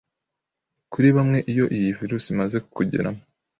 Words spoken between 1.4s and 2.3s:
iyo iyi virus